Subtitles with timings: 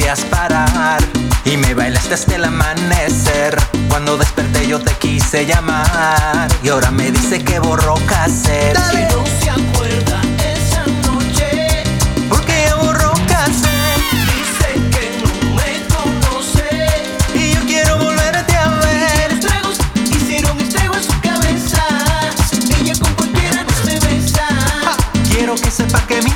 [0.00, 1.02] podías parar
[1.44, 3.56] y me bailaste hasta el amanecer.
[3.88, 8.78] Cuando desperté yo te quise llamar y ahora me dice que borró cassette.
[8.90, 10.22] Si no se acuerda
[10.54, 11.84] esa noche,
[12.30, 14.00] Porque borró cassette
[14.32, 16.86] dice que no me conoce.
[17.34, 19.32] y yo quiero volverte a ver.
[19.32, 19.78] Los tragos
[20.16, 21.82] hicieron estrago en su cabeza.
[22.80, 24.46] Ella con cualquiera no se besa.
[25.30, 26.29] Quiero que sepa que me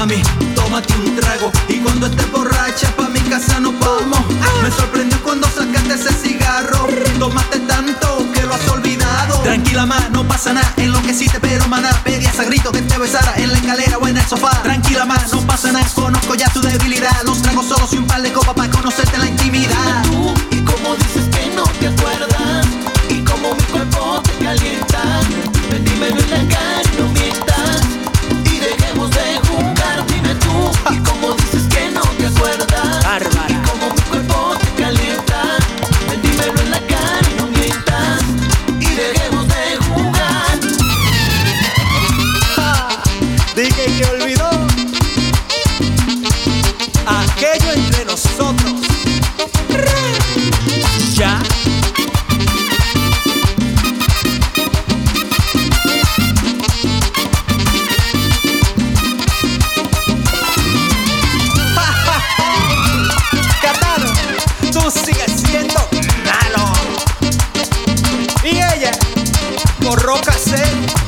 [0.00, 0.22] mami,
[0.54, 1.52] tómate un trago.
[1.68, 4.20] Y cuando estés borracha, pa' mi casa nos vamos.
[4.62, 6.86] Me sorprendió cuando sacaste ese cigarro.
[7.18, 9.38] Tomaste tanto que lo has olvidado.
[9.40, 10.72] Tranquila, ma, no pasa nada.
[10.78, 11.90] Enloqueciste, pero maná.
[12.02, 14.62] Pedías a grito que te besara en la escalera o en el sofá.
[14.62, 15.86] Tranquila, ma, no pasa nada.
[15.94, 17.22] Conozco ya tu debilidad.
[17.24, 18.70] Los tragos solos y un par de copas para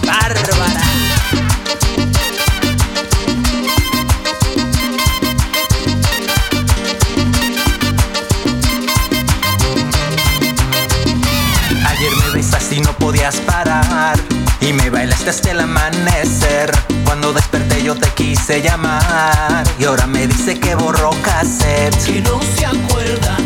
[0.06, 0.83] bárbara.
[11.87, 14.19] Ayer me besaste y no podías parar
[14.61, 16.71] y me bailaste hasta el amanecer.
[17.05, 21.97] Cuando desperté yo te quise llamar y ahora me dice que borró cassette.
[22.05, 23.37] Que no se acuerda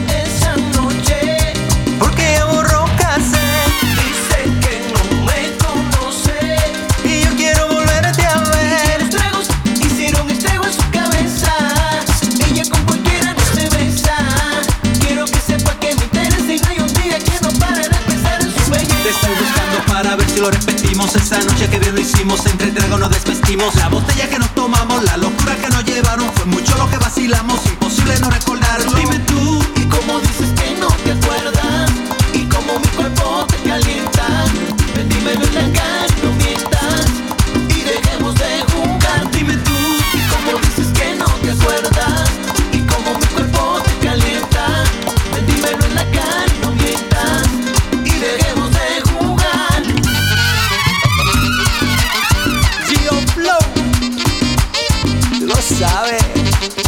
[20.37, 23.75] si lo repetimos Esa noche que bien lo hicimos, entre trago nos desvestimos.
[23.77, 27.65] La botella que nos tomamos, la locura que nos llevaron Fue mucho lo que vacilamos,
[27.67, 28.56] imposible no recordarlo
[55.69, 56.86] Tú